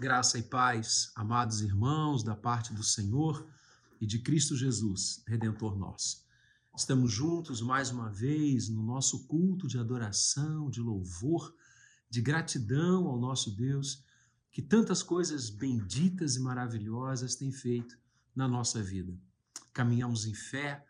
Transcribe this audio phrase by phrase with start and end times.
[0.00, 3.46] Graça e paz, amados irmãos, da parte do Senhor
[4.00, 6.26] e de Cristo Jesus, Redentor nosso.
[6.76, 11.54] Estamos juntos mais uma vez no nosso culto de adoração, de louvor,
[12.10, 14.04] de gratidão ao nosso Deus,
[14.50, 17.96] que tantas coisas benditas e maravilhosas tem feito
[18.34, 19.16] na nossa vida.
[19.72, 20.84] Caminhamos em fé,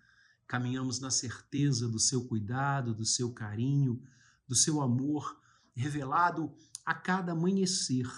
[0.47, 4.03] caminhamos na certeza do seu cuidado, do seu carinho,
[4.49, 5.39] do seu amor,
[5.75, 6.51] revelado
[6.87, 8.09] a cada amanhecer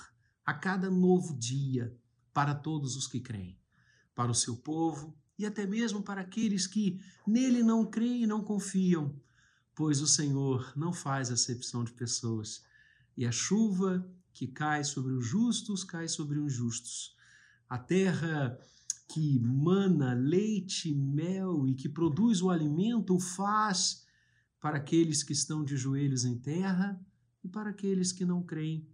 [0.46, 1.92] a cada novo dia
[2.32, 3.58] para todos os que creem,
[4.14, 8.44] para o seu povo e até mesmo para aqueles que nele não creem e não
[8.44, 9.20] confiam,
[9.74, 12.64] pois o Senhor não faz acepção de pessoas.
[13.16, 17.16] E a chuva que cai sobre os justos cai sobre os justos.
[17.68, 18.58] A terra
[19.08, 24.06] que mana leite mel e que produz o alimento o faz
[24.60, 27.00] para aqueles que estão de joelhos em terra
[27.42, 28.86] e para aqueles que não creem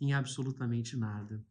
[0.00, 1.44] em absolutamente nada.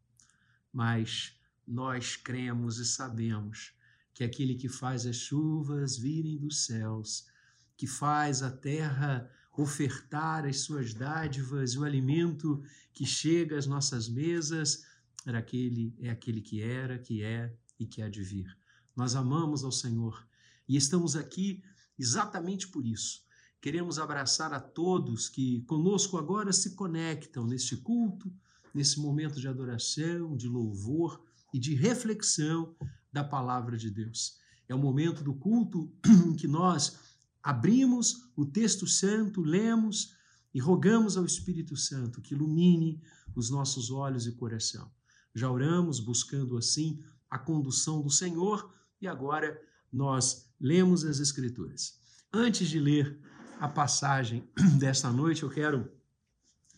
[0.72, 3.74] Mas nós cremos e sabemos
[4.14, 7.28] que aquele que faz as chuvas virem dos céus,
[7.76, 14.08] que faz a terra ofertar as suas dádivas e o alimento que chega às nossas
[14.08, 14.86] mesas,
[15.26, 18.56] era aquele, é aquele que era, que é e que há de vir.
[18.96, 20.26] Nós amamos ao Senhor
[20.68, 21.64] e estamos aqui
[21.98, 23.25] exatamente por isso
[23.66, 28.32] Queremos abraçar a todos que conosco agora se conectam neste culto,
[28.72, 31.20] nesse momento de adoração, de louvor
[31.52, 32.76] e de reflexão
[33.12, 34.38] da palavra de Deus.
[34.70, 37.00] É o momento do culto em que nós
[37.42, 40.14] abrimos o texto santo, lemos
[40.54, 43.02] e rogamos ao Espírito Santo que ilumine
[43.36, 44.92] os nossos olhos e coração.
[45.34, 48.72] Já oramos buscando assim a condução do Senhor
[49.02, 49.60] e agora
[49.92, 52.00] nós lemos as Escrituras.
[52.32, 53.20] Antes de ler
[53.60, 55.90] a passagem desta noite, eu quero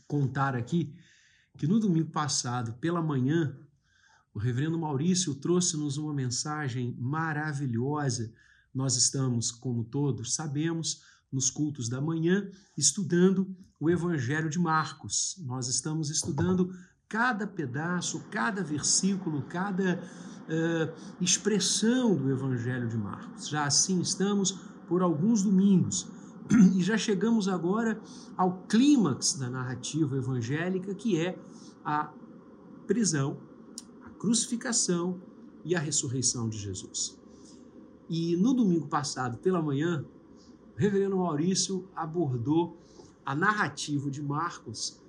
[0.07, 0.95] contar aqui
[1.57, 3.57] que no domingo passado, pela manhã,
[4.33, 8.31] o reverendo Maurício trouxe-nos uma mensagem maravilhosa.
[8.73, 11.01] Nós estamos, como todos sabemos,
[11.31, 15.41] nos cultos da manhã, estudando o Evangelho de Marcos.
[15.45, 16.71] Nós estamos estudando
[17.09, 19.99] cada pedaço, cada versículo, cada
[20.47, 23.49] uh, expressão do Evangelho de Marcos.
[23.49, 24.51] Já assim estamos
[24.87, 26.07] por alguns domingos.
[26.75, 27.99] E já chegamos agora
[28.35, 31.37] ao clímax da narrativa evangélica, que é
[31.83, 32.11] a
[32.85, 33.37] prisão,
[34.05, 35.21] a crucificação
[35.63, 37.19] e a ressurreição de Jesus.
[38.09, 40.05] E no domingo passado, pela manhã,
[40.75, 42.77] o reverendo Maurício abordou
[43.25, 45.01] a narrativa de Marcos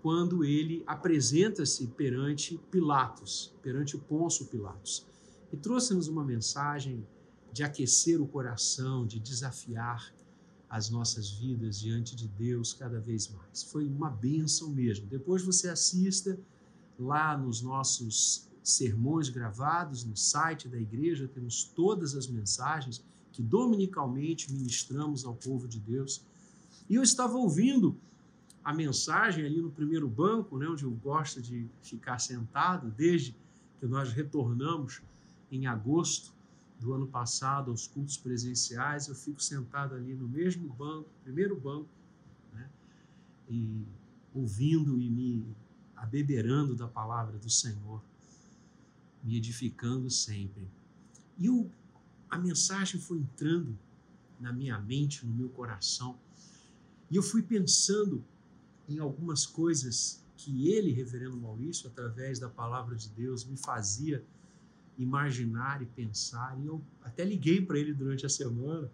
[0.00, 5.08] quando ele apresenta-se perante Pilatos, perante Pôncio Pilatos,
[5.50, 7.06] e trouxe-nos uma mensagem
[7.52, 10.12] de aquecer o coração, de desafiar
[10.74, 13.62] as nossas vidas diante de Deus cada vez mais.
[13.62, 15.06] Foi uma bênção mesmo.
[15.06, 16.36] Depois você assista
[16.98, 24.52] lá nos nossos sermões gravados no site da igreja, temos todas as mensagens que dominicalmente
[24.52, 26.24] ministramos ao povo de Deus.
[26.90, 27.96] E eu estava ouvindo
[28.64, 33.36] a mensagem ali no primeiro banco, né, onde eu gosto de ficar sentado desde
[33.78, 35.02] que nós retornamos
[35.52, 36.33] em agosto
[36.84, 41.88] do ano passado aos cultos presenciais, eu fico sentado ali no mesmo banco, primeiro banco,
[42.52, 42.68] né?
[43.48, 43.86] e
[44.34, 45.56] ouvindo e me
[45.96, 48.02] abeberando da palavra do Senhor,
[49.22, 50.68] me edificando sempre.
[51.38, 51.70] E eu,
[52.28, 53.78] a mensagem foi entrando
[54.38, 56.18] na minha mente, no meu coração,
[57.10, 58.22] e eu fui pensando
[58.86, 64.22] em algumas coisas que ele, reverendo Maurício, através da palavra de Deus, me fazia
[64.98, 66.56] imaginar e pensar.
[66.60, 68.90] E eu até liguei para ele durante a semana.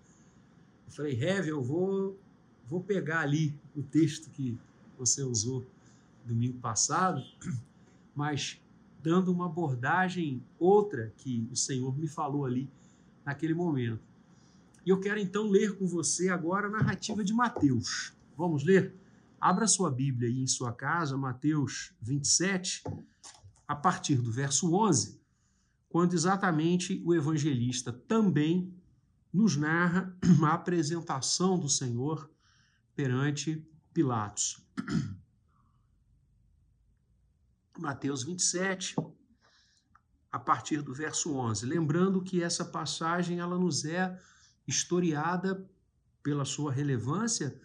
[0.86, 2.18] Eu falei, Rev, eu vou,
[2.66, 4.58] vou pegar ali o texto que
[4.98, 5.66] você usou
[6.24, 7.22] domingo passado,
[8.14, 8.60] mas
[9.02, 12.68] dando uma abordagem outra que o Senhor me falou ali
[13.24, 14.02] naquele momento.
[14.84, 18.12] E eu quero então ler com você agora a narrativa de Mateus.
[18.36, 18.94] Vamos ler?
[19.40, 22.84] Abra sua Bíblia aí em sua casa, Mateus 27,
[23.66, 25.19] a partir do verso 11
[25.90, 28.72] quando exatamente o evangelista também
[29.32, 30.16] nos narra
[30.46, 32.30] a apresentação do Senhor
[32.94, 34.64] perante Pilatos.
[37.76, 38.94] Mateus 27,
[40.30, 41.66] a partir do verso 11.
[41.66, 44.16] Lembrando que essa passagem ela nos é
[44.68, 45.68] historiada
[46.22, 47.60] pela sua relevância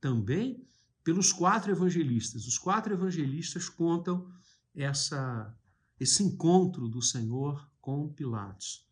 [0.00, 0.66] também
[1.04, 2.46] pelos quatro evangelistas.
[2.46, 4.32] Os quatro evangelistas contam
[4.74, 5.54] essa
[5.98, 8.86] esse encontro do Senhor com Pilatos.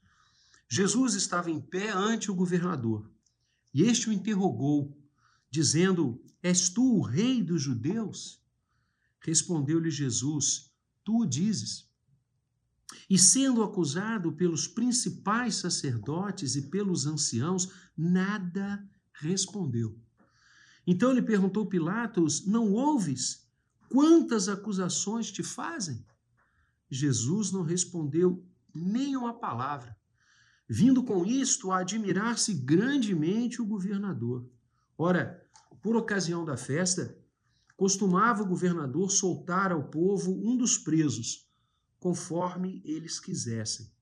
[0.69, 3.11] Jesus estava em pé ante o governador
[3.73, 4.97] e este o interrogou,
[5.51, 8.41] dizendo: És tu o rei dos judeus?
[9.21, 10.71] Respondeu-lhe Jesus:
[11.03, 11.89] tu o dizes.
[13.11, 19.99] E sendo acusado pelos principais sacerdotes e pelos anciãos, nada respondeu.
[20.87, 23.45] Então lhe perguntou Pilatos: Não ouves?
[23.89, 26.05] Quantas acusações te fazem?
[26.95, 29.97] Jesus não respondeu nem uma palavra,
[30.69, 34.49] vindo com isto a admirar-se grandemente o governador.
[34.97, 35.45] Ora,
[35.83, 37.19] por ocasião da festa,
[37.77, 41.51] costumava o governador soltar ao povo um dos presos,
[41.99, 43.93] conforme eles quisessem.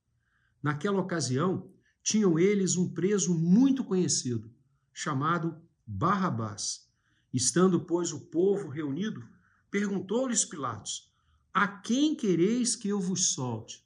[0.63, 1.71] Naquela ocasião,
[2.03, 4.53] tinham eles um preso muito conhecido,
[4.93, 6.89] chamado Barrabás.
[7.33, 9.23] Estando, pois, o povo reunido,
[9.71, 11.12] perguntou-lhes Pilatos:
[11.55, 13.85] A quem quereis que eu vos solte?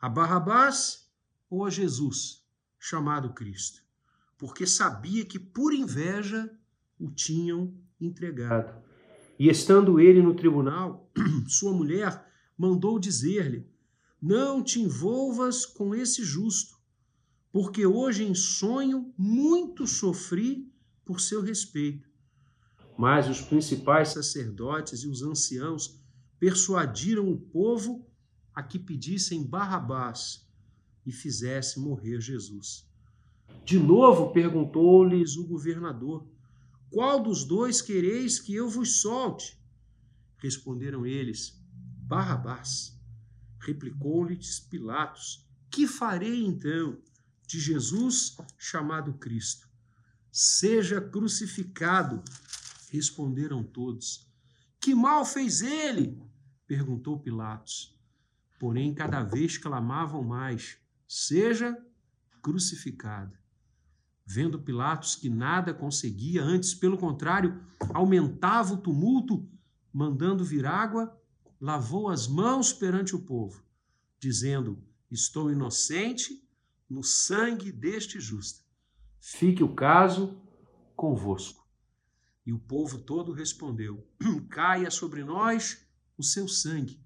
[0.00, 1.06] A Barrabás
[1.50, 2.42] ou a Jesus,
[2.78, 3.82] chamado Cristo?
[4.38, 6.50] Porque sabia que por inveja
[6.98, 8.82] o tinham entregado.
[9.38, 11.10] E estando ele no tribunal,
[11.46, 13.68] sua mulher mandou dizer-lhe:
[14.20, 16.78] Não te envolvas com esse justo,
[17.52, 20.72] porque hoje em sonho muito sofri
[21.04, 22.08] por seu respeito.
[22.96, 26.02] Mas os principais sacerdotes e os anciãos
[26.38, 28.06] persuadiram o povo
[28.54, 30.46] a que pedissem Barrabás
[31.04, 32.86] e fizesse morrer Jesus.
[33.64, 36.26] De novo perguntou-lhes o governador:
[36.90, 39.58] Qual dos dois quereis que eu vos solte?
[40.36, 41.58] Responderam eles:
[42.06, 42.94] Barrabás.
[43.58, 46.98] Replicou-lhes Pilatos: Que farei então
[47.46, 49.68] de Jesus chamado Cristo?
[50.30, 52.22] Seja crucificado.
[52.90, 54.23] Responderam todos.
[54.84, 56.22] Que mal fez ele?
[56.66, 57.98] perguntou Pilatos.
[58.60, 60.76] Porém, cada vez clamavam mais:
[61.08, 61.74] Seja
[62.42, 63.34] crucificado.
[64.26, 67.64] Vendo Pilatos que nada conseguia, antes, pelo contrário,
[67.94, 69.48] aumentava o tumulto,
[69.90, 71.18] mandando vir água,
[71.58, 73.64] lavou as mãos perante o povo,
[74.20, 74.78] dizendo:
[75.10, 76.46] Estou inocente
[76.90, 78.62] no sangue deste justo
[79.24, 80.38] fique o caso
[80.94, 81.63] convosco.
[82.46, 84.06] E o povo todo respondeu:
[84.50, 85.86] Caia sobre nós
[86.16, 87.00] o seu sangue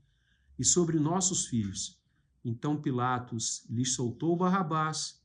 [0.59, 1.99] e sobre nossos filhos.
[2.45, 5.21] Então Pilatos lhes soltou Barrabás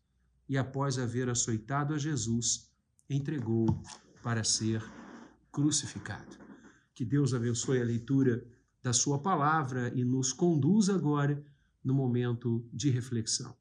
[0.47, 2.71] e, após haver açoitado a Jesus,
[3.09, 3.65] entregou
[4.21, 4.83] para ser
[5.51, 6.37] crucificado.
[6.93, 8.45] Que Deus abençoe a leitura
[8.81, 11.43] da Sua palavra e nos conduza agora
[11.83, 13.55] no momento de reflexão.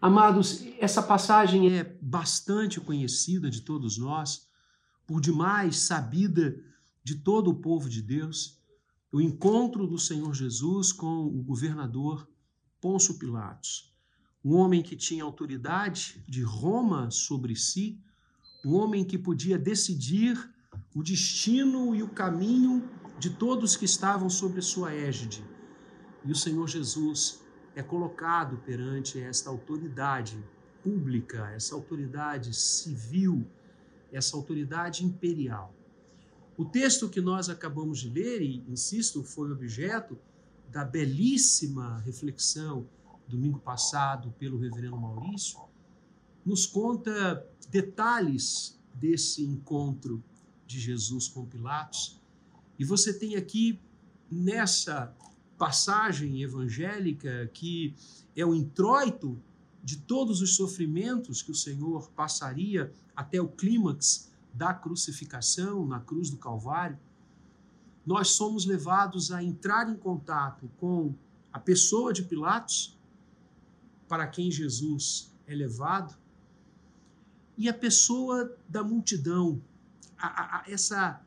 [0.00, 4.48] Amados, essa passagem é bastante conhecida de todos nós,
[5.10, 6.56] por demais sabida
[7.02, 8.62] de todo o povo de Deus.
[9.10, 12.30] O encontro do Senhor Jesus com o governador
[12.80, 13.92] Pôncio Pilatos,
[14.44, 18.00] um homem que tinha autoridade de Roma sobre si,
[18.64, 20.38] um homem que podia decidir
[20.94, 25.44] o destino e o caminho de todos que estavam sobre sua égide.
[26.24, 27.42] E o Senhor Jesus
[27.74, 30.38] é colocado perante esta autoridade
[30.84, 33.44] pública, essa autoridade civil,
[34.12, 35.74] essa autoridade imperial.
[36.56, 40.18] O texto que nós acabamos de ler, e insisto, foi objeto
[40.70, 42.86] da belíssima reflexão
[43.26, 45.58] domingo passado pelo reverendo Maurício,
[46.44, 50.22] nos conta detalhes desse encontro
[50.66, 52.20] de Jesus com Pilatos.
[52.78, 53.80] E você tem aqui
[54.30, 55.14] nessa
[55.56, 57.94] passagem evangélica que
[58.34, 59.40] é o introito
[59.90, 66.30] de todos os sofrimentos que o Senhor passaria até o clímax da crucificação na cruz
[66.30, 66.96] do Calvário,
[68.06, 71.12] nós somos levados a entrar em contato com
[71.52, 72.96] a pessoa de Pilatos,
[74.06, 76.16] para quem Jesus é levado,
[77.58, 79.60] e a pessoa da multidão,
[80.16, 81.20] a, a, a, essa,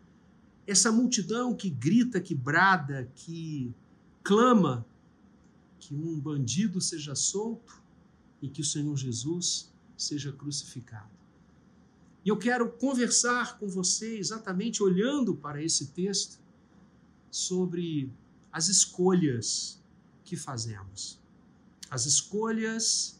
[0.65, 3.75] essa multidão que grita, que brada, que
[4.23, 4.85] clama
[5.79, 7.82] que um bandido seja solto
[8.43, 11.09] e que o Senhor Jesus seja crucificado.
[12.25, 16.41] E eu quero conversar com você exatamente olhando para esse texto
[17.31, 18.11] sobre
[18.51, 19.81] as escolhas
[20.25, 21.17] que fazemos.
[21.89, 23.17] As escolhas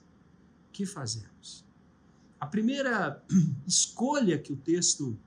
[0.74, 1.63] que fazemos.
[2.38, 3.24] A primeira
[3.65, 5.18] escolha que o texto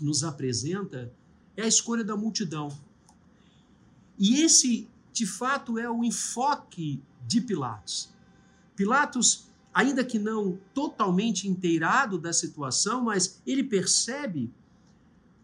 [0.00, 1.12] nos apresenta
[1.54, 2.68] é a escolha da multidão.
[4.18, 8.10] E esse, de fato, é o enfoque de Pilatos.
[8.74, 14.50] Pilatos, ainda que não totalmente inteirado da situação, mas ele percebe,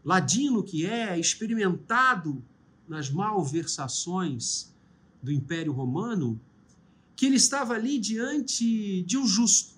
[0.05, 2.43] ladino que é, experimentado
[2.89, 4.73] nas malversações
[5.23, 6.41] do Império Romano,
[7.15, 9.75] que ele estava ali diante de um justo.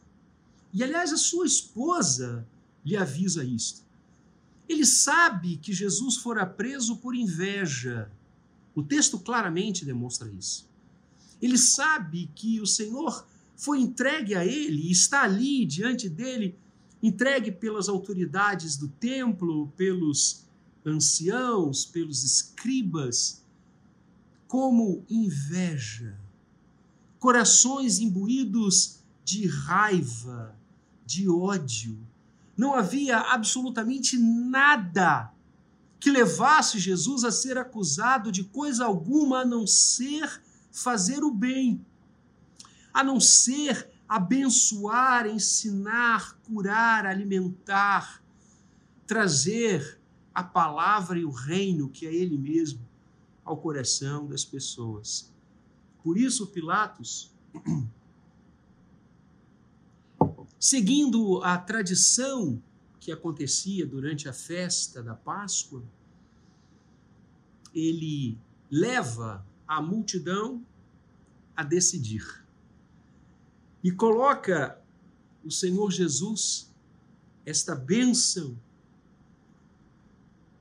[0.72, 2.46] E, aliás, a sua esposa
[2.84, 3.82] lhe avisa isto.
[4.68, 8.10] Ele sabe que Jesus fora preso por inveja
[8.74, 10.68] O texto claramente demonstra isso.
[11.42, 13.26] Ele sabe que o Senhor
[13.60, 16.56] foi entregue a ele está ali diante dele,
[17.02, 20.46] entregue pelas autoridades do templo, pelos
[20.84, 23.44] anciãos, pelos escribas,
[24.48, 26.16] como inveja,
[27.18, 30.56] corações imbuídos de raiva,
[31.04, 31.98] de ódio.
[32.56, 35.30] Não havia absolutamente nada
[36.00, 40.40] que levasse Jesus a ser acusado de coisa alguma a não ser
[40.72, 41.84] fazer o bem,
[42.92, 48.22] a não ser abençoar, ensinar, curar, alimentar,
[49.06, 50.00] trazer
[50.34, 52.84] a palavra e o reino que é Ele mesmo
[53.44, 55.32] ao coração das pessoas.
[56.02, 57.32] Por isso, Pilatos,
[60.58, 62.62] seguindo a tradição
[62.98, 65.84] que acontecia durante a festa da Páscoa,
[67.74, 68.36] ele
[68.70, 70.64] leva a multidão
[71.56, 72.39] a decidir
[73.82, 74.80] e coloca
[75.44, 76.70] o Senhor Jesus,
[77.46, 78.58] esta bênção,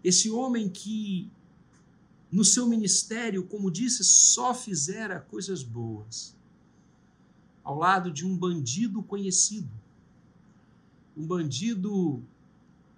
[0.03, 1.29] esse homem que
[2.31, 6.35] no seu ministério, como disse, só fizera coisas boas,
[7.63, 9.69] ao lado de um bandido conhecido,
[11.17, 12.23] um bandido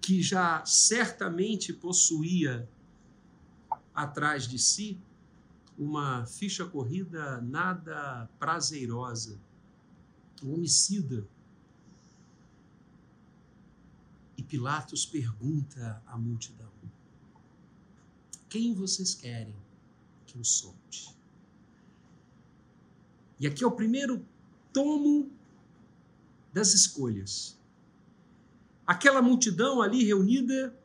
[0.00, 2.68] que já certamente possuía
[3.94, 4.98] atrás de si
[5.78, 9.38] uma ficha corrida nada prazerosa,
[10.42, 11.26] um homicida.
[14.36, 16.70] E Pilatos pergunta à multidão:
[18.48, 19.56] Quem vocês querem
[20.26, 21.14] que eu solte?
[23.38, 24.24] E aqui é o primeiro
[24.72, 25.30] tomo
[26.52, 27.58] das escolhas.
[28.86, 30.76] Aquela multidão ali reunida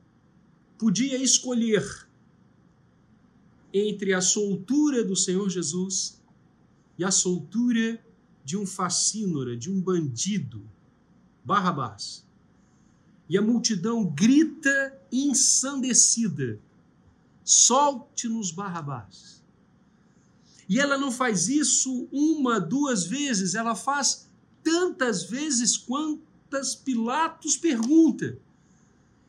[0.77, 2.07] podia escolher
[3.73, 6.21] entre a soltura do Senhor Jesus
[6.97, 8.03] e a soltura
[8.47, 10.63] de um facínora, de um bandido,
[11.43, 12.25] Barrabás.
[13.27, 16.57] E a multidão grita ensandecida:
[17.43, 19.43] solte-nos Barrabás.
[20.69, 24.29] E ela não faz isso uma, duas vezes, ela faz
[24.63, 28.39] tantas vezes quantas Pilatos pergunta.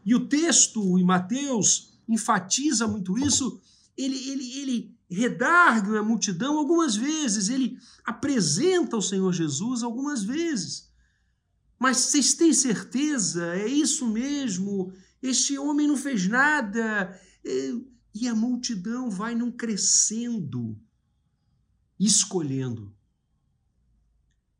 [0.07, 3.61] E o texto em Mateus enfatiza muito isso.
[3.97, 10.93] Ele, ele, ele redarga a multidão algumas vezes, ele apresenta o Senhor Jesus algumas vezes.
[11.79, 13.55] Mas vocês têm certeza?
[13.55, 14.93] É isso mesmo?
[15.23, 17.19] Este homem não fez nada.
[18.15, 20.79] E a multidão vai não crescendo
[21.99, 22.95] escolhendo.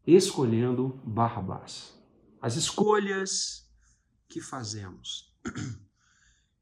[0.07, 1.95] Escolhendo Barrabás.
[2.41, 3.69] As escolhas
[4.29, 5.33] que fazemos.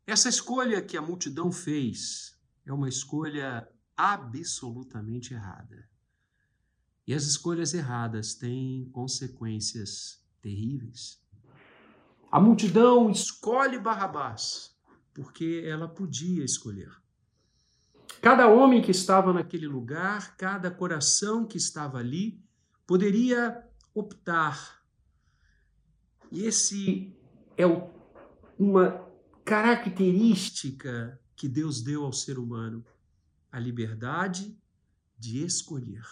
[0.06, 5.88] Essa escolha que a multidão fez é uma escolha absolutamente errada.
[7.06, 11.22] E as escolhas erradas têm consequências terríveis.
[12.30, 14.76] A multidão escolhe Barrabás
[15.14, 16.92] porque ela podia escolher.
[18.20, 22.38] Cada homem que estava naquele lugar, cada coração que estava ali,
[22.86, 24.82] poderia optar.
[26.30, 27.16] E esse
[27.56, 27.64] é
[28.58, 29.06] uma
[29.44, 32.84] característica que Deus deu ao ser humano:
[33.50, 34.56] a liberdade
[35.18, 36.04] de escolher.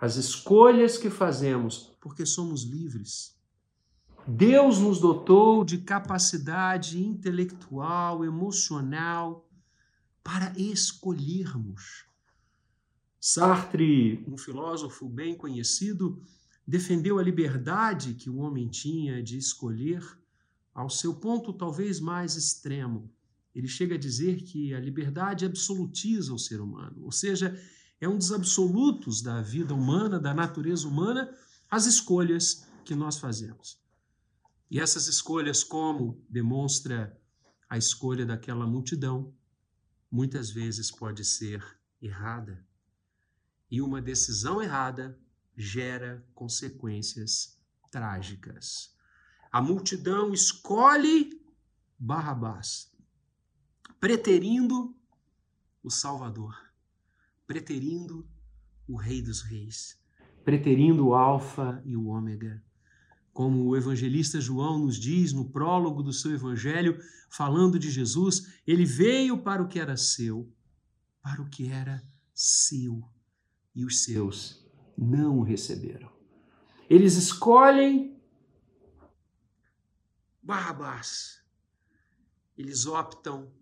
[0.00, 3.36] As escolhas que fazemos, porque somos livres.
[4.28, 9.48] Deus nos dotou de capacidade intelectual, emocional,
[10.22, 12.04] para escolhermos.
[13.20, 16.20] Sartre, um filósofo bem conhecido,
[16.66, 20.02] defendeu a liberdade que o homem tinha de escolher
[20.74, 23.10] ao seu ponto talvez mais extremo.
[23.56, 27.58] Ele chega a dizer que a liberdade absolutiza o ser humano, ou seja,
[27.98, 31.34] é um dos absolutos da vida humana, da natureza humana,
[31.70, 33.80] as escolhas que nós fazemos.
[34.70, 37.18] E essas escolhas, como demonstra
[37.66, 39.32] a escolha daquela multidão,
[40.10, 41.64] muitas vezes pode ser
[42.00, 42.62] errada.
[43.70, 45.18] E uma decisão errada
[45.56, 47.58] gera consequências
[47.90, 48.94] trágicas.
[49.50, 51.42] A multidão escolhe
[51.98, 52.94] Barrabás,
[54.00, 54.94] preterindo
[55.82, 56.54] o Salvador,
[57.46, 58.26] preterindo
[58.88, 59.98] o Rei dos Reis,
[60.44, 62.62] preterindo o Alfa e o Ômega,
[63.32, 66.98] como o evangelista João nos diz no prólogo do seu evangelho,
[67.28, 70.50] falando de Jesus, ele veio para o que era seu,
[71.20, 73.02] para o que era seu,
[73.74, 76.10] e os seus não o receberam.
[76.88, 78.16] Eles escolhem
[80.46, 81.44] Barrabás.
[82.56, 83.52] Eles optam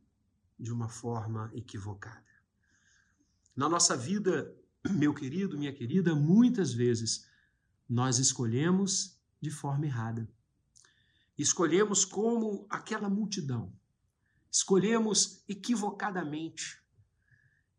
[0.64, 2.25] de uma forma equivocada.
[3.54, 4.52] Na nossa vida,
[4.90, 7.28] meu querido, minha querida, muitas vezes
[7.88, 10.28] nós escolhemos de forma errada.
[11.37, 13.73] Escolhemos como aquela multidão.
[14.50, 16.83] Escolhemos equivocadamente.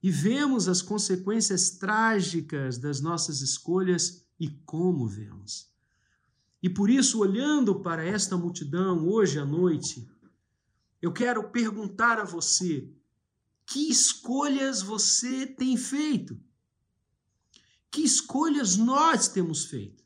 [0.03, 5.73] E vemos as consequências trágicas das nossas escolhas e como vemos.
[6.61, 10.07] E por isso, olhando para esta multidão hoje à noite,
[11.01, 12.89] eu quero perguntar a você:
[13.65, 16.39] que escolhas você tem feito?
[17.91, 20.03] Que escolhas nós temos feito?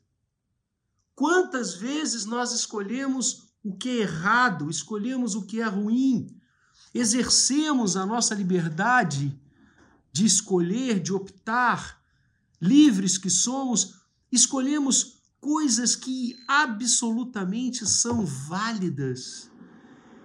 [1.14, 6.34] Quantas vezes nós escolhemos o que é errado, escolhemos o que é ruim,
[6.94, 9.38] exercemos a nossa liberdade
[10.12, 12.02] de escolher, de optar,
[12.60, 19.50] livres que somos, escolhemos coisas que absolutamente são válidas.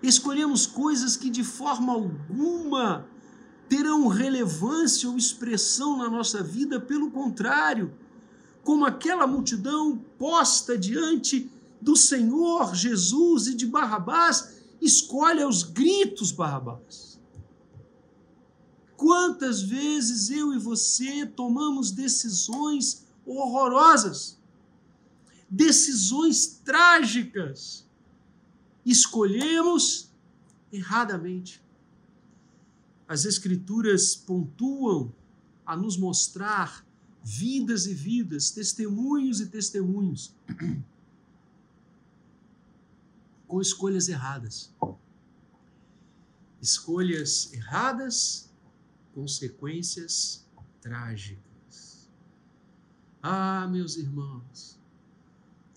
[0.08, 3.08] Escolhemos coisas que de forma alguma
[3.68, 7.94] terão relevância ou expressão na nossa vida, pelo contrário,
[8.64, 11.50] como aquela multidão posta diante
[11.82, 17.20] do Senhor Jesus e de Barrabás, escolhe aos gritos Barrabás.
[18.96, 24.38] Quantas vezes eu e você tomamos decisões horrorosas
[25.50, 27.85] decisões trágicas.
[28.86, 30.12] Escolhemos
[30.72, 31.62] erradamente.
[33.08, 35.14] As Escrituras pontuam
[35.66, 36.86] a nos mostrar
[37.24, 40.36] vidas e vidas, testemunhos e testemunhos,
[43.48, 44.72] com escolhas erradas.
[46.62, 48.52] Escolhas erradas,
[49.14, 50.46] consequências
[50.82, 52.08] trágicas.
[53.22, 54.80] Ah, meus irmãos,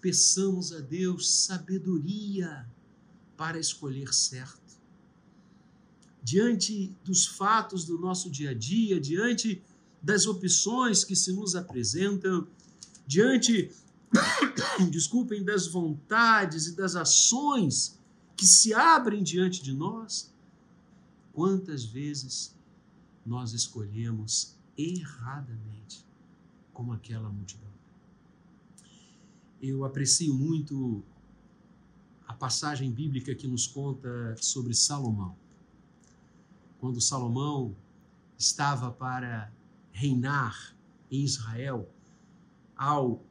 [0.03, 2.69] peçamos a Deus sabedoria
[3.39, 4.61] para escolher certo.
[6.23, 9.63] Diante dos fatos do nosso dia a dia, diante
[10.03, 12.47] das opções que se nos apresentam,
[13.07, 13.71] diante,
[14.91, 17.99] desculpem, das vontades e das ações
[18.37, 20.31] que se abrem diante de nós,
[21.33, 22.55] quantas vezes
[23.25, 26.05] nós escolhemos erradamente,
[26.75, 27.69] como aquela multidão
[29.61, 31.03] eu aprecio muito
[32.29, 35.35] a passagem bíblica que nos conta sobre Salomão.
[36.79, 37.75] Quando Salomão
[38.37, 39.51] estava para
[39.91, 40.77] reinar
[41.11, 41.91] em Israel,
[42.77, 43.25] ao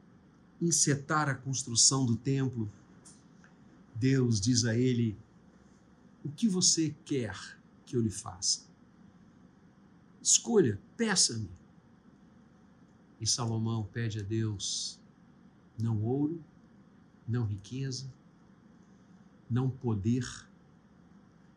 [0.60, 2.68] encetar a construção do templo,
[3.94, 5.16] Deus diz a ele:
[6.24, 7.38] O que você quer
[7.86, 8.66] que eu lhe faça?
[10.20, 11.48] Escolha, peça-me.
[13.20, 15.00] E Salomão pede a Deus
[15.78, 16.42] não ouro,
[17.26, 18.12] não riqueza,
[19.50, 20.26] não poder.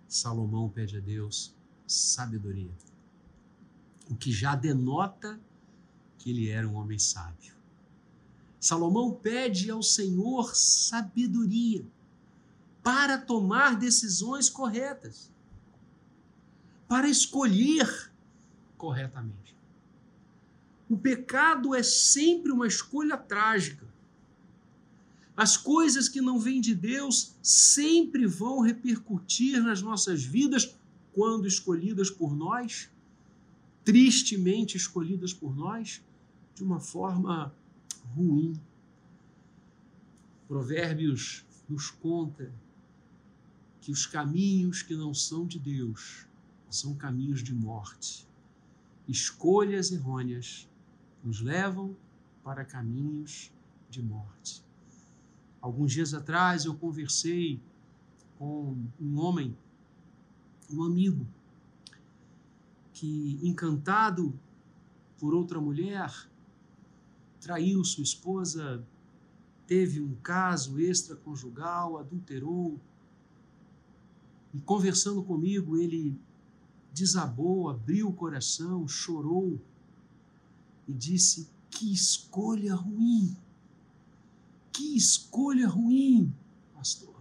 [0.08, 1.54] Salomão pede a Deus
[1.88, 2.72] sabedoria,
[4.10, 5.40] o que já denota
[6.18, 7.54] que ele era um homem sábio.
[8.60, 11.86] Salomão pede ao Senhor sabedoria
[12.84, 15.32] para tomar decisões corretas,
[16.88, 18.12] para escolher
[18.78, 19.56] corretamente.
[20.90, 23.88] O pecado é sempre uma escolha trágica.
[25.36, 30.76] As coisas que não vêm de Deus sempre vão repercutir nas nossas vidas
[31.14, 32.90] quando escolhidas por nós,
[33.84, 36.02] tristemente escolhidas por nós,
[36.54, 37.54] de uma forma
[38.16, 38.60] ruim.
[40.48, 42.54] Provérbios nos conta
[43.80, 46.28] que os caminhos que não são de Deus
[46.70, 48.28] são caminhos de morte.
[49.08, 50.70] Escolhas errôneas
[51.24, 51.96] nos levam
[52.44, 53.52] para caminhos
[53.90, 54.64] de morte.
[55.62, 57.62] Alguns dias atrás eu conversei
[58.40, 59.56] com um homem,
[60.72, 61.28] um amigo,
[62.94, 64.34] que, encantado
[65.20, 66.12] por outra mulher,
[67.40, 68.84] traiu sua esposa,
[69.68, 72.80] teve um caso extraconjugal, adulterou.
[74.54, 76.20] E conversando comigo, ele
[76.92, 79.62] desabou, abriu o coração, chorou
[80.88, 83.38] e disse: Que escolha ruim!
[84.72, 86.34] Que escolha ruim,
[86.74, 87.16] pastor.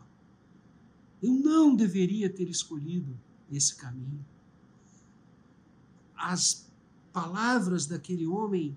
[1.23, 3.19] Eu não deveria ter escolhido
[3.51, 4.25] esse caminho.
[6.17, 6.71] As
[7.13, 8.77] palavras daquele homem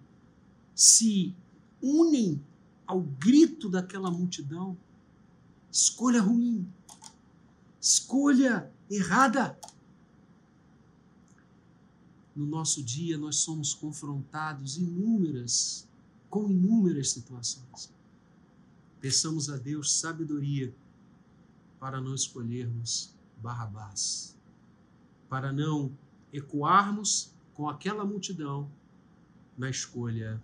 [0.73, 1.36] se
[1.81, 2.41] unem
[2.86, 4.77] ao grito daquela multidão.
[5.71, 6.67] Escolha ruim.
[7.79, 9.57] Escolha errada.
[12.36, 15.88] No nosso dia, nós somos confrontados inúmeras,
[16.29, 17.92] com inúmeras situações.
[19.03, 20.73] Peçamos a Deus sabedoria
[21.77, 24.39] para não escolhermos Barrabás,
[25.27, 25.93] para não
[26.31, 28.71] ecoarmos com aquela multidão
[29.57, 30.41] na escolha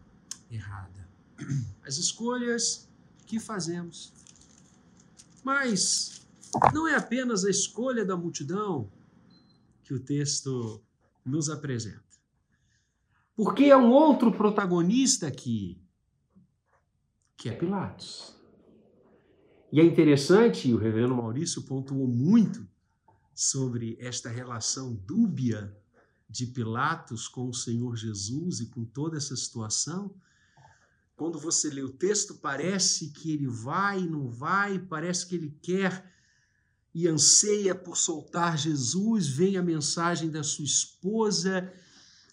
[0.52, 1.08] errada.
[1.88, 2.90] As escolhas
[3.26, 4.12] que fazemos.
[5.42, 6.28] Mas
[6.74, 8.92] não é apenas a escolha da multidão
[9.86, 10.84] que o texto
[11.26, 12.04] nos apresenta.
[13.38, 15.82] Porque é um outro protagonista aqui,
[17.38, 18.38] que é Pilatos.
[19.72, 22.68] E é interessante, o reverendo Maurício pontuou muito
[23.36, 25.72] sobre esta relação dúbia
[26.28, 30.12] de Pilatos com o Senhor Jesus e com toda essa situação.
[31.16, 35.56] Quando você lê o texto, parece que ele vai e não vai, parece que ele
[35.62, 36.04] quer
[36.94, 41.72] e anseia por soltar Jesus, vem a mensagem da sua esposa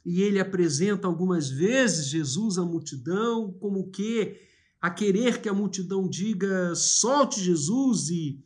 [0.06, 4.45] e ele apresenta algumas vezes Jesus à multidão como que
[4.86, 8.40] a querer que a multidão diga solte Jesus e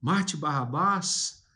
[0.00, 1.46] mate Barrabás.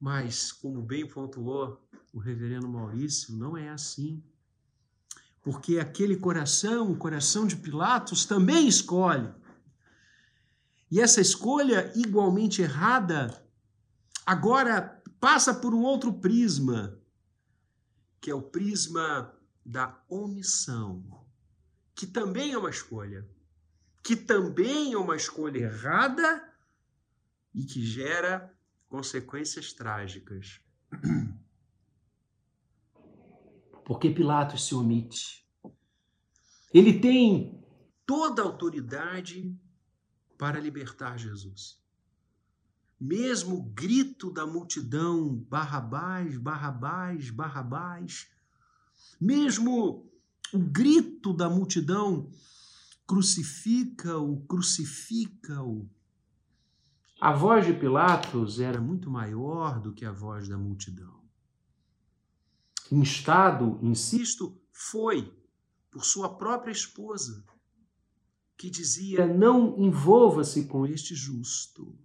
[0.00, 4.24] Mas, como bem pontuou o reverendo Maurício, não é assim.
[5.42, 9.30] Porque aquele coração, o coração de Pilatos, também escolhe.
[10.90, 13.46] E essa escolha igualmente errada
[14.24, 16.98] agora passa por um outro prisma,
[18.18, 19.30] que é o prisma
[19.62, 21.23] da omissão
[21.94, 23.28] que também é uma escolha,
[24.02, 26.52] que também é uma escolha errada
[27.54, 28.52] e que gera
[28.88, 30.60] consequências trágicas.
[33.84, 35.46] Porque Pilatos se omite.
[36.72, 37.62] Ele tem
[38.04, 39.56] toda a autoridade
[40.36, 41.80] para libertar Jesus.
[43.00, 48.30] Mesmo o grito da multidão, Barrabás, Barrabás, Barrabás,
[49.20, 50.10] mesmo
[50.54, 52.30] o grito da multidão:
[53.06, 55.90] crucifica-o, crucifica-o.
[57.20, 61.22] A voz de Pilatos era muito maior do que a voz da multidão.
[62.90, 65.32] Instado, insisto, foi
[65.90, 67.44] por sua própria esposa,
[68.56, 71.98] que dizia: Não envolva-se com este justo.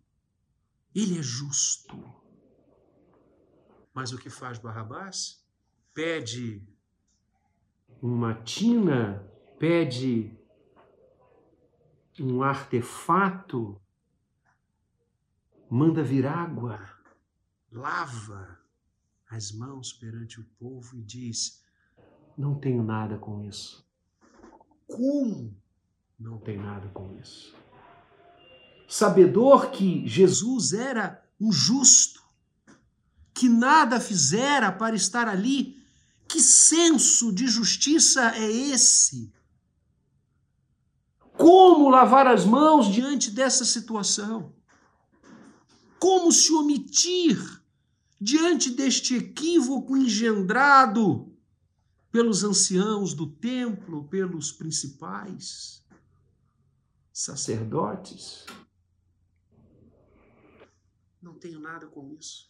[0.96, 2.04] Ele é justo.
[3.94, 5.44] Mas o que faz Barrabás?
[5.94, 6.66] Pede
[8.02, 9.26] uma tina,
[9.58, 10.38] pede
[12.20, 13.80] um artefato,
[15.70, 16.80] manda vir água,
[17.72, 18.60] lava
[19.30, 21.64] as mãos perante o povo e diz:
[22.38, 23.88] Não tenho nada com isso.
[24.88, 25.56] Como
[26.20, 27.56] não tem nada com isso?
[28.88, 32.24] Sabedor que Jesus era um justo,
[33.34, 35.79] que nada fizera para estar ali,
[36.30, 39.34] que senso de justiça é esse?
[41.36, 44.54] Como lavar as mãos diante dessa situação?
[45.98, 47.64] Como se omitir
[48.22, 51.36] diante deste equívoco engendrado
[52.12, 55.84] pelos anciãos do templo, pelos principais
[57.12, 58.46] sacerdotes?
[61.20, 62.50] Não tenho nada com isso.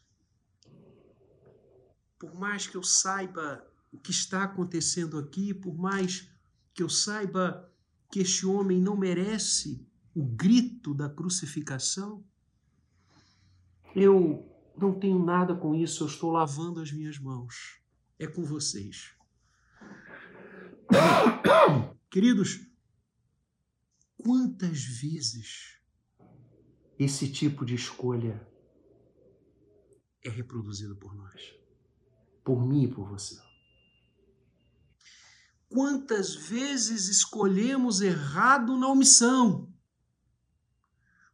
[2.20, 6.30] Por mais que eu saiba o que está acontecendo aqui, por mais
[6.74, 7.70] que eu saiba
[8.12, 12.24] que este homem não merece o grito da crucificação,
[13.96, 14.46] eu
[14.78, 17.80] não tenho nada com isso, eu estou lavando as minhas mãos.
[18.18, 19.14] É com vocês.
[22.10, 22.68] Queridos,
[24.18, 25.80] quantas vezes
[26.98, 28.46] esse tipo de escolha
[30.24, 31.54] é reproduzido por nós?
[32.44, 33.49] Por mim e por você.
[35.70, 39.72] Quantas vezes escolhemos errado na omissão?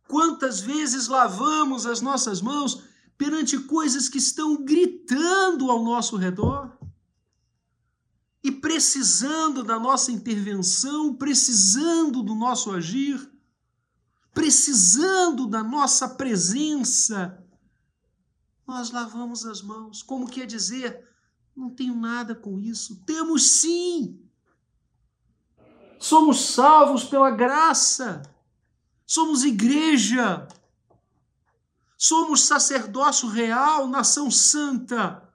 [0.07, 2.83] Quantas vezes lavamos as nossas mãos
[3.17, 6.77] perante coisas que estão gritando ao nosso redor?
[8.43, 13.31] E precisando da nossa intervenção, precisando do nosso agir,
[14.33, 17.41] precisando da nossa presença,
[18.67, 20.03] nós lavamos as mãos.
[20.03, 21.07] Como quer dizer,
[21.55, 23.03] não tenho nada com isso.
[23.05, 24.24] Temos sim.
[25.99, 28.21] Somos salvos pela graça.
[29.05, 30.47] Somos igreja.
[31.97, 35.27] Somos sacerdócio real, nação santa.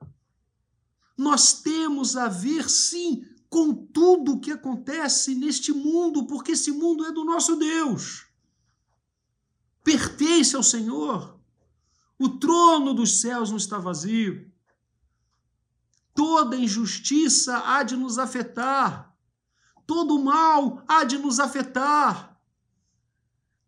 [1.16, 7.05] Nós temos a ver, sim, com tudo o que acontece neste mundo, porque esse mundo
[7.05, 8.27] é do nosso Deus.
[9.83, 11.38] Pertence ao Senhor.
[12.18, 14.51] O trono dos céus não está vazio.
[16.14, 19.10] Toda injustiça há de nos afetar
[19.90, 22.40] todo mal há de nos afetar.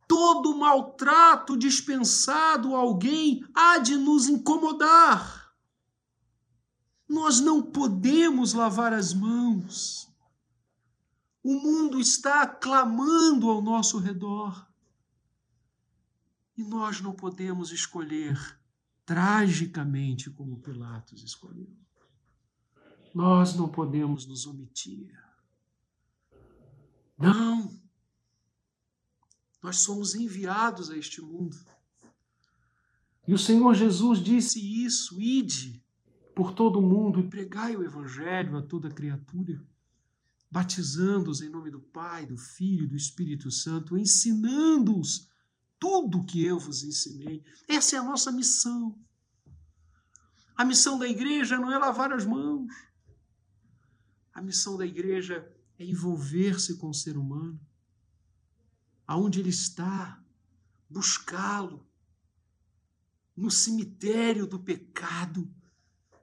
[0.06, 5.52] Todo maltrato dispensado a alguém há de nos incomodar.
[7.08, 10.08] Nós não podemos lavar as mãos.
[11.42, 14.64] O mundo está clamando ao nosso redor.
[16.56, 18.38] E nós não podemos escolher
[19.04, 21.76] tragicamente como Pilatos escolheu.
[23.12, 25.20] Nós não podemos nos omitir.
[27.22, 27.80] Não.
[29.62, 31.56] Nós somos enviados a este mundo.
[33.26, 35.80] E o Senhor Jesus disse isso: ide
[36.34, 39.62] por todo o mundo e pregai o evangelho a toda criatura,
[40.50, 45.30] batizando-os em nome do Pai, do Filho e do Espírito Santo, ensinando-os
[45.78, 47.44] tudo o que eu vos ensinei.
[47.68, 48.98] Essa é a nossa missão.
[50.56, 52.72] A missão da igreja não é lavar as mãos.
[54.34, 55.48] A missão da igreja
[55.82, 57.60] é envolver-se com o ser humano,
[59.06, 60.22] aonde ele está,
[60.88, 61.84] buscá-lo,
[63.36, 65.52] no cemitério do pecado,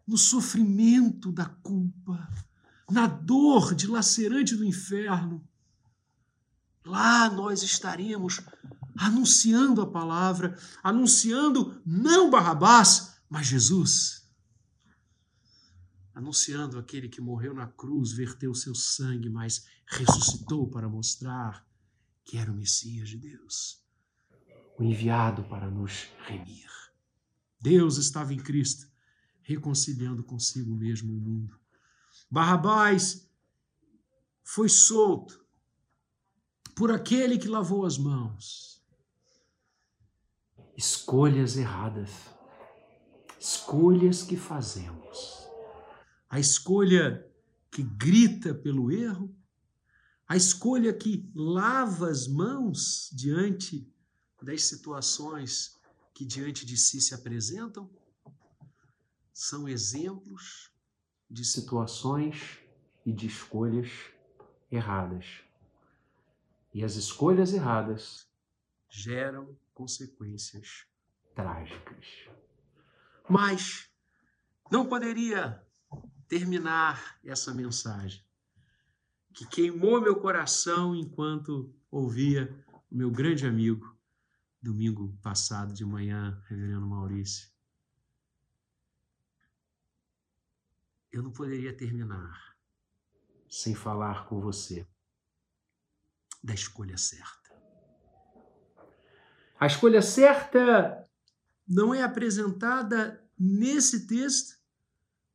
[0.08, 2.32] no sofrimento da culpa,
[2.90, 5.46] na dor dilacerante do inferno.
[6.86, 8.40] Lá nós estaremos
[8.98, 14.19] anunciando a palavra, anunciando não Barrabás, mas Jesus.
[16.20, 21.66] Anunciando aquele que morreu na cruz, verteu seu sangue, mas ressuscitou para mostrar
[22.26, 23.82] que era o Messias de Deus,
[24.78, 26.70] o enviado para nos remir.
[27.62, 28.92] Deus estava em Cristo,
[29.42, 31.58] reconciliando consigo mesmo o mundo.
[32.30, 33.26] Barrabás
[34.44, 35.42] foi solto
[36.76, 38.84] por aquele que lavou as mãos
[40.76, 42.12] escolhas erradas,
[43.40, 45.39] escolhas que fazemos.
[46.30, 47.28] A escolha
[47.72, 49.36] que grita pelo erro,
[50.28, 53.92] a escolha que lava as mãos diante
[54.42, 55.80] das situações
[56.14, 57.90] que diante de si se apresentam,
[59.34, 60.72] são exemplos
[61.30, 62.60] de situações
[63.06, 63.90] e de escolhas
[64.72, 65.26] erradas.
[66.74, 68.28] E as escolhas erradas
[68.88, 70.86] geram consequências
[71.34, 72.06] trágicas.
[73.28, 73.90] Mas
[74.70, 75.66] não poderia
[76.30, 78.24] terminar essa mensagem
[79.34, 82.56] que queimou meu coração enquanto ouvia
[82.90, 83.98] o meu grande amigo,
[84.62, 87.50] domingo passado de manhã, Reverendo Maurício.
[91.12, 92.56] Eu não poderia terminar
[93.50, 94.88] sem falar com você
[96.44, 97.50] da escolha certa.
[99.60, 101.04] A escolha certa
[101.68, 104.59] não é apresentada nesse texto,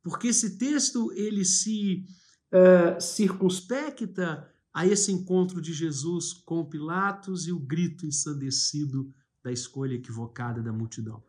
[0.04, 2.06] porque esse texto ele se
[2.52, 9.10] uh, circunspecta a esse encontro de Jesus com Pilatos e o grito ensandecido
[9.42, 11.24] da escolha equivocada da multidão.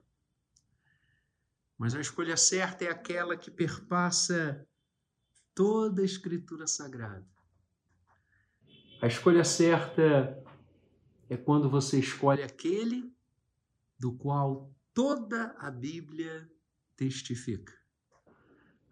[1.77, 4.67] Mas a escolha certa é aquela que perpassa
[5.53, 7.25] toda a Escritura Sagrada.
[9.01, 10.43] A escolha certa
[11.29, 13.13] é quando você escolhe aquele
[13.97, 16.49] do qual toda a Bíblia
[16.97, 17.84] testifica.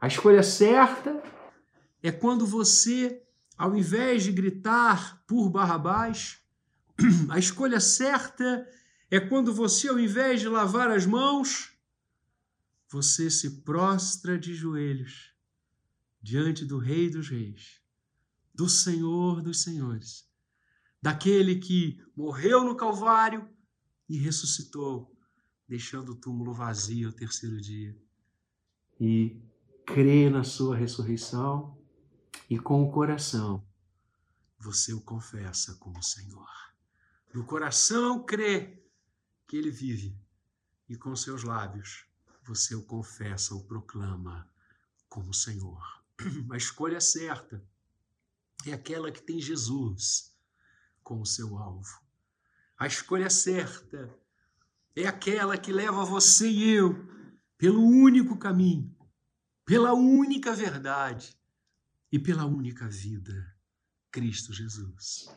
[0.03, 1.23] A escolha certa
[2.01, 3.23] é quando você,
[3.57, 6.41] ao invés de gritar por Barrabás,
[7.31, 8.67] a escolha certa
[9.09, 11.71] é quando você, ao invés de lavar as mãos,
[12.89, 15.33] você se prostra de joelhos
[16.21, 17.79] diante do Rei dos Reis,
[18.53, 20.27] do Senhor dos Senhores
[21.01, 23.49] daquele que morreu no Calvário
[24.09, 25.17] e ressuscitou,
[25.65, 27.97] deixando o túmulo vazio ao terceiro dia.
[28.99, 29.41] E
[29.85, 31.77] crê na sua ressurreição
[32.49, 33.65] e com o coração
[34.59, 36.47] você o confessa como Senhor.
[37.33, 38.81] No coração crê
[39.47, 40.17] que ele vive
[40.87, 42.05] e com seus lábios
[42.43, 44.49] você o confessa, o proclama
[45.09, 45.81] como Senhor.
[46.51, 47.63] A escolha certa
[48.65, 50.33] é aquela que tem Jesus
[51.03, 52.01] como seu alvo.
[52.77, 54.13] A escolha certa
[54.95, 57.13] é aquela que leva você e eu
[57.57, 58.92] pelo único caminho,
[59.65, 61.37] pela única verdade
[62.11, 63.33] e pela única vida,
[64.11, 65.29] Cristo Jesus.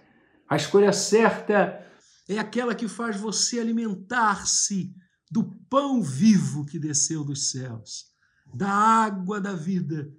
[0.49, 1.85] A escolha certa
[2.29, 4.95] é aquela que faz você alimentar-se
[5.31, 8.07] do pão vivo que desceu dos céus,
[8.55, 10.13] da água da vida.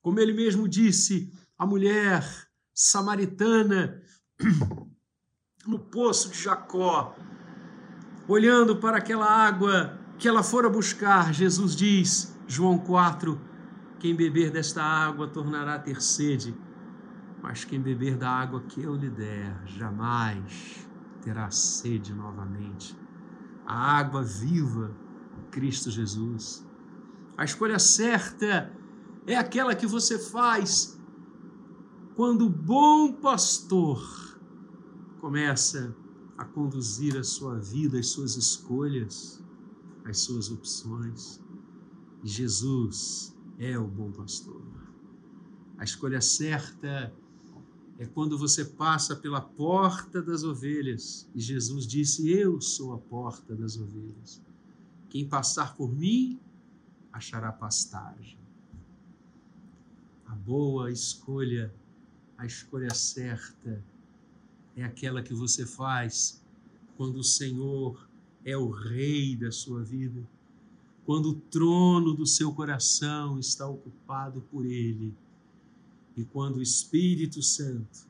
[0.00, 2.24] Como ele mesmo disse, a mulher
[2.74, 4.02] samaritana
[5.66, 7.14] no poço de Jacó,
[8.26, 13.40] olhando para aquela água que ela fora buscar, Jesus diz, João 4,
[13.98, 16.54] quem beber desta água tornará a ter sede,
[17.42, 20.86] mas quem beber da água que eu lhe der, jamais
[21.22, 22.94] terá sede novamente.
[23.64, 24.94] A água viva,
[25.50, 26.66] Cristo Jesus.
[27.34, 28.70] A escolha certa
[29.26, 31.00] é aquela que você faz
[32.14, 34.38] quando o bom pastor
[35.18, 35.96] começa
[36.36, 39.42] a conduzir a sua vida, as suas escolhas,
[40.10, 41.40] as suas opções.
[42.22, 44.62] Jesus é o bom pastor.
[45.78, 47.14] A escolha certa
[47.98, 53.54] é quando você passa pela porta das ovelhas e Jesus disse: Eu sou a porta
[53.54, 54.42] das ovelhas.
[55.08, 56.38] Quem passar por mim
[57.12, 58.38] achará pastagem.
[60.26, 61.72] A boa escolha,
[62.36, 63.82] a escolha certa,
[64.76, 66.42] é aquela que você faz
[66.96, 68.09] quando o Senhor
[68.44, 70.22] é o Rei da sua vida,
[71.04, 75.14] quando o trono do seu coração está ocupado por Ele
[76.16, 78.06] e quando o Espírito Santo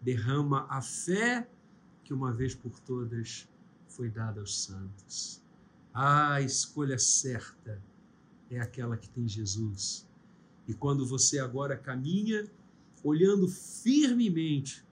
[0.00, 1.48] derrama a fé
[2.04, 3.48] que uma vez por todas
[3.88, 5.42] foi dada aos santos.
[5.92, 7.82] A escolha certa
[8.50, 10.06] é aquela que tem Jesus.
[10.68, 12.46] E quando você agora caminha
[13.02, 14.84] olhando firmemente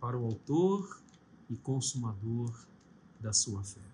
[0.00, 1.02] para o Autor
[1.50, 2.54] e Consumador
[3.20, 3.87] da sua fé.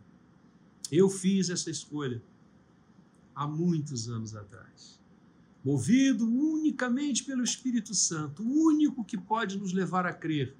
[0.90, 2.23] Eu fiz essa escolha
[3.35, 4.94] há muitos anos atrás
[5.64, 10.55] movido unicamente pelo Espírito Santo, o único que pode nos levar a crer.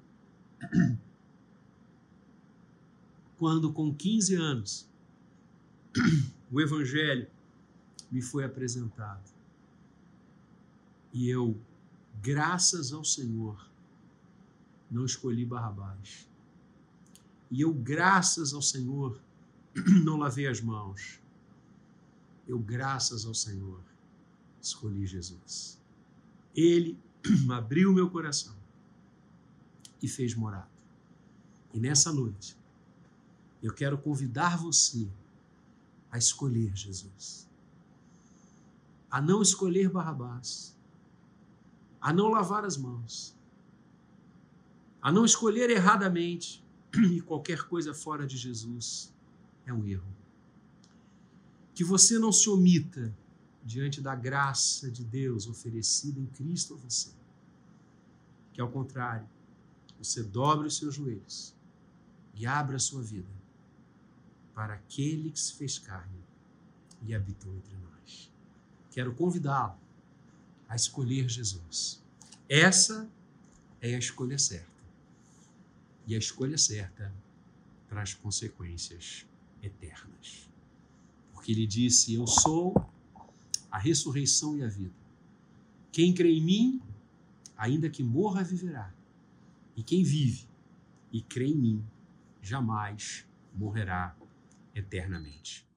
[3.37, 4.89] Quando, com 15 anos,
[6.51, 7.27] o Evangelho
[8.11, 9.35] me foi apresentado
[11.13, 11.57] e eu,
[12.21, 13.69] graças ao Senhor,
[14.89, 16.27] não escolhi Barrabás.
[17.49, 19.19] E eu, graças ao Senhor,
[20.03, 21.19] não lavei as mãos.
[22.47, 23.81] Eu, graças ao Senhor,
[24.61, 25.81] escolhi Jesus.
[26.55, 26.97] Ele
[27.51, 28.55] abriu meu coração
[30.01, 30.69] e fez morada.
[31.73, 32.57] E nessa noite,
[33.61, 35.09] eu quero convidar você
[36.11, 37.49] a escolher Jesus.
[39.09, 40.77] A não escolher Barrabás.
[41.99, 43.35] A não lavar as mãos.
[45.01, 46.63] A não escolher erradamente
[47.11, 49.13] e qualquer coisa fora de Jesus
[49.65, 50.07] é um erro.
[51.73, 53.13] Que você não se omita
[53.63, 57.09] diante da graça de Deus oferecida em Cristo a você.
[58.53, 59.27] Que ao contrário,
[59.97, 61.53] você dobre os seus joelhos
[62.35, 63.33] e abra a sua vida
[64.53, 66.23] para aquele que se fez carne
[67.01, 68.31] e habitou entre nós.
[68.91, 69.77] Quero convidá-lo
[70.69, 72.01] a escolher Jesus.
[72.47, 73.09] Essa
[73.81, 74.75] é a escolha certa.
[76.07, 77.11] E a escolha certa
[77.89, 79.25] traz consequências
[79.65, 80.49] eternas.
[81.33, 82.73] Porque ele disse: Eu sou
[83.69, 84.95] a ressurreição e a vida.
[85.91, 86.81] Quem crê em mim,
[87.57, 88.93] ainda que morra, viverá.
[89.75, 90.47] E quem vive
[91.11, 91.85] e crê em mim,
[92.41, 94.15] jamais morrerá
[94.73, 95.67] eternamente.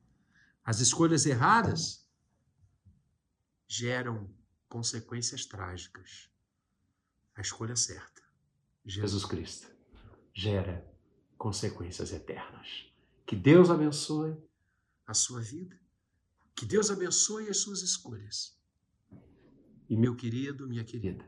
[0.64, 2.06] As escolhas erradas
[3.66, 4.28] geram
[4.68, 6.28] consequências trágicas.
[7.34, 8.22] A escolha certa,
[8.84, 9.70] Jesus Cristo,
[10.34, 10.84] gera
[11.36, 12.87] consequências eternas.
[13.28, 14.36] Que Deus abençoe
[15.06, 15.78] a sua vida
[16.58, 18.58] que Deus abençoe as suas escolhas.
[19.88, 21.24] E meu querido, minha querida,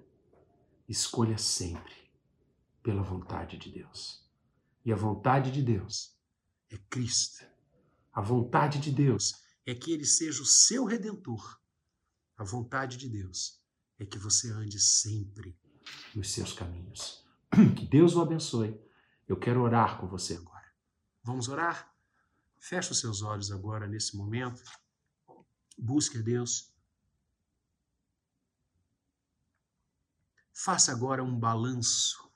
[0.88, 1.94] escolha sempre
[2.82, 4.28] pela vontade de Deus.
[4.84, 6.18] E a vontade de Deus
[6.68, 7.46] é Cristo.
[8.12, 11.60] A vontade de Deus é que Ele seja o seu redentor.
[12.36, 13.62] A vontade de Deus
[14.00, 15.56] é que você ande sempre
[16.12, 17.24] nos seus caminhos.
[17.76, 18.76] Que Deus o abençoe.
[19.28, 20.66] Eu quero orar com você agora.
[21.22, 21.89] Vamos orar?
[22.60, 24.62] Feche os seus olhos agora nesse momento.
[25.78, 26.70] Busque a Deus.
[30.52, 32.30] Faça agora um balanço,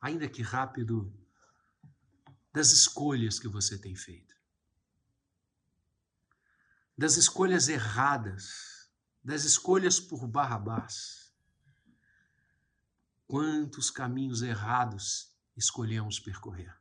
[0.00, 1.16] ainda que rápido,
[2.52, 4.34] das escolhas que você tem feito.
[6.98, 8.90] Das escolhas erradas,
[9.22, 11.32] das escolhas por Barrabás.
[13.28, 16.76] Quantos caminhos errados escolhemos percorrer?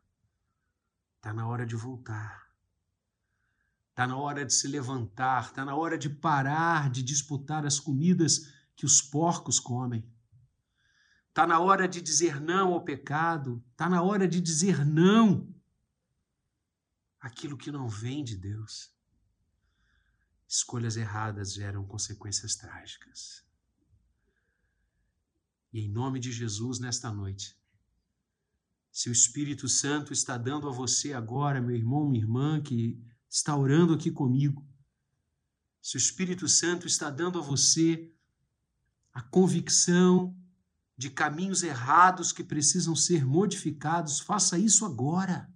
[1.17, 2.50] Está na hora de voltar
[4.01, 8.51] Está na hora de se levantar, está na hora de parar de disputar as comidas
[8.75, 10.03] que os porcos comem.
[11.29, 15.53] Está na hora de dizer não ao pecado, está na hora de dizer não
[17.19, 18.91] aquilo que não vem de Deus.
[20.47, 23.45] Escolhas erradas geram consequências trágicas.
[25.71, 27.55] E em nome de Jesus, nesta noite,
[28.91, 33.55] se o Espírito Santo está dando a você agora, meu irmão, minha irmã, que está
[33.55, 34.67] orando aqui comigo,
[35.81, 38.13] se o Espírito Santo está dando a você
[39.13, 40.37] a convicção
[40.97, 45.51] de caminhos errados que precisam ser modificados, faça isso agora.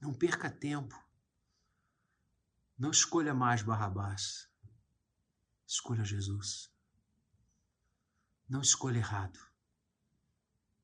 [0.00, 0.98] Não perca tempo.
[2.76, 4.50] Não escolha mais Barrabás.
[5.66, 6.72] Escolha Jesus.
[8.48, 9.38] Não escolha errado.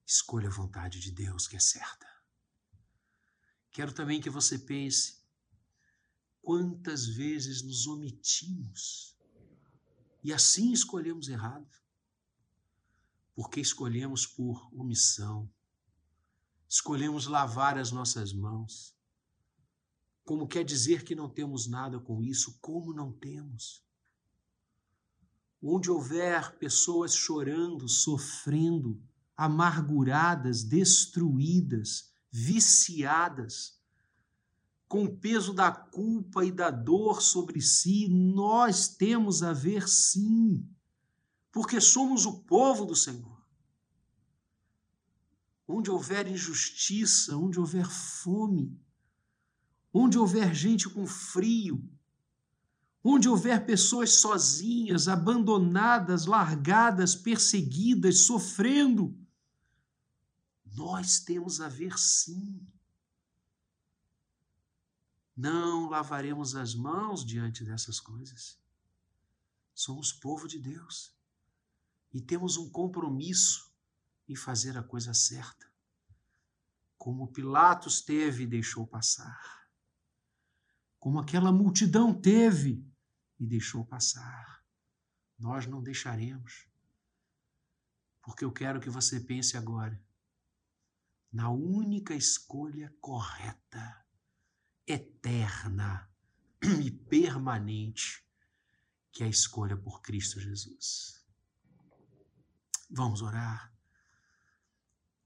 [0.07, 2.10] Escolha a vontade de Deus, que é certa.
[3.73, 5.21] Quero também que você pense
[6.43, 9.17] quantas vezes nos omitimos
[10.23, 11.69] e assim escolhemos errado.
[13.35, 15.51] Porque escolhemos por omissão,
[16.69, 18.95] escolhemos lavar as nossas mãos.
[20.25, 22.59] Como quer dizer que não temos nada com isso?
[22.61, 23.83] Como não temos?
[25.63, 29.03] Onde houver pessoas chorando, sofrendo,
[29.37, 33.81] amarguradas, destruídas, viciadas,
[34.89, 40.69] com o peso da culpa e da dor sobre si, nós temos a ver sim,
[41.53, 43.41] porque somos o povo do Senhor.
[45.67, 48.77] Onde houver injustiça, onde houver fome,
[49.93, 51.89] onde houver gente com frio,
[53.03, 59.17] onde houver pessoas sozinhas, abandonadas, largadas, perseguidas, sofrendo,
[60.81, 62.67] nós temos a ver sim.
[65.37, 68.59] Não lavaremos as mãos diante dessas coisas.
[69.75, 71.15] Somos povo de Deus
[72.15, 73.71] e temos um compromisso
[74.27, 75.71] em fazer a coisa certa,
[76.97, 79.69] como Pilatos teve e deixou passar,
[80.99, 82.83] como aquela multidão teve
[83.39, 84.65] e deixou passar.
[85.39, 86.67] Nós não deixaremos,
[88.23, 90.01] porque eu quero que você pense agora
[91.33, 94.05] na única escolha correta,
[94.87, 96.11] eterna
[96.83, 98.25] e permanente,
[99.13, 101.25] que é a escolha por Cristo Jesus.
[102.91, 103.73] Vamos orar.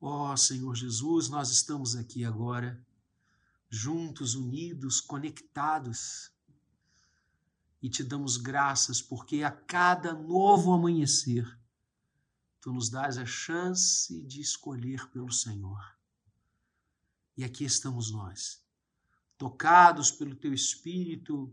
[0.00, 2.84] Ó oh, Senhor Jesus, nós estamos aqui agora,
[3.70, 6.30] juntos, unidos, conectados,
[7.80, 11.58] e te damos graças porque a cada novo amanhecer,
[12.60, 15.93] tu nos dás a chance de escolher pelo Senhor.
[17.36, 18.62] E aqui estamos nós,
[19.36, 21.52] tocados pelo teu Espírito,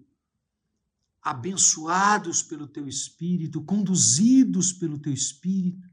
[1.21, 5.89] abençoados pelo teu Espírito, conduzidos pelo teu Espírito.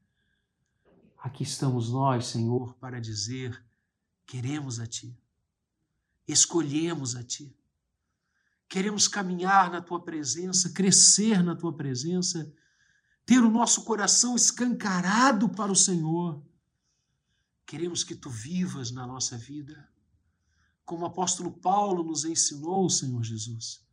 [1.19, 3.65] Aqui estamos nós, Senhor, para dizer:
[4.27, 5.19] queremos a Ti,
[6.27, 7.57] escolhemos a Ti,
[8.69, 12.53] queremos caminhar na Tua presença, crescer na Tua presença,
[13.25, 16.47] ter o nosso coração escancarado para o Senhor
[17.69, 19.87] Queremos que tu vivas na nossa vida,
[20.87, 23.87] como o apóstolo Paulo nos ensinou, Senhor Jesus,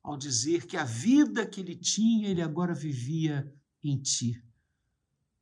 [0.00, 4.40] ao dizer que a vida que ele tinha, ele agora vivia em ti,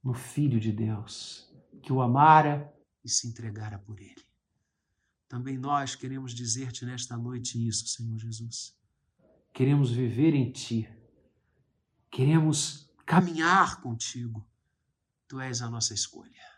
[0.03, 2.75] no Filho de Deus, que o amara
[3.05, 4.27] e se entregara por ele.
[5.29, 8.75] Também nós queremos dizer-te nesta noite isso, Senhor Jesus.
[9.53, 10.89] Queremos viver em ti,
[12.11, 14.43] queremos caminhar contigo.
[15.29, 16.52] Tu és a nossa escolha.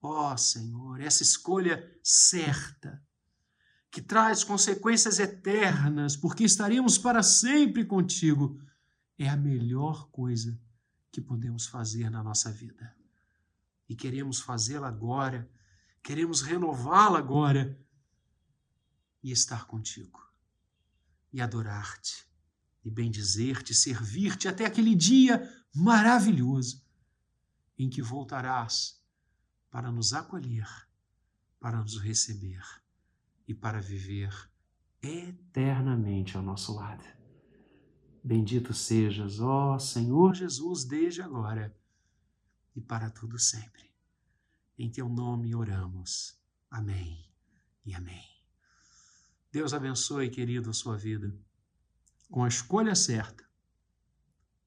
[0.00, 3.02] Ó oh, Senhor, essa escolha certa,
[3.90, 8.60] que traz consequências eternas, porque estaremos para sempre contigo,
[9.18, 10.60] é a melhor coisa
[11.10, 12.94] que podemos fazer na nossa vida.
[13.88, 15.50] E queremos fazê-la agora,
[16.02, 17.80] queremos renová-la agora
[19.22, 20.20] e estar contigo,
[21.32, 22.26] e adorar-te,
[22.84, 26.84] e bendizer-te, servir-te até aquele dia maravilhoso
[27.78, 29.02] em que voltarás
[29.76, 30.66] para nos acolher,
[31.60, 32.64] para nos receber
[33.46, 34.32] e para viver
[35.02, 37.04] eternamente ao nosso lado.
[38.24, 41.78] Bendito sejas, ó Senhor Jesus, desde agora
[42.74, 43.92] e para tudo sempre.
[44.78, 46.40] Em teu nome oramos.
[46.70, 47.30] Amém
[47.84, 48.24] e amém.
[49.52, 51.38] Deus abençoe, querido, a sua vida
[52.30, 53.44] com a escolha certa,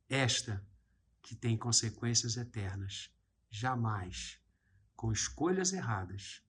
[0.08, 0.64] esta
[1.24, 3.10] que tem consequências eternas.
[3.50, 4.39] Jamais
[5.00, 6.44] com escolhas erradas,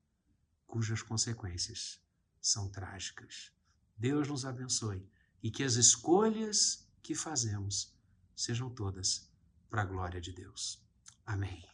[0.66, 2.03] cujas consequências
[2.40, 3.53] são trágicas.
[3.96, 5.09] Deus nos abençoe
[5.40, 7.96] e que as escolhas que fazemos
[8.34, 9.30] sejam todas
[9.68, 10.84] para a glória de Deus.
[11.24, 11.64] Amém.